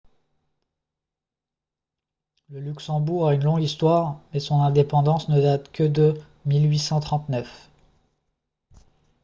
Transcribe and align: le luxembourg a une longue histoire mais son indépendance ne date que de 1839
le 2.49 2.59
luxembourg 2.59 3.27
a 3.27 3.35
une 3.35 3.43
longue 3.43 3.61
histoire 3.61 4.19
mais 4.33 4.39
son 4.39 4.63
indépendance 4.63 5.29
ne 5.29 5.39
date 5.39 5.71
que 5.71 5.83
de 5.83 6.19
1839 6.47 7.69